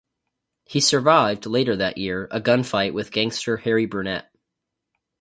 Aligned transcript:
He 0.65 0.79
survived, 0.79 1.45
later 1.45 1.75
that 1.75 1.99
year, 1.99 2.27
a 2.31 2.41
gunfight 2.41 2.91
with 2.91 3.11
gangster 3.11 3.57
Harry 3.57 3.85
Brunette. 3.85 4.31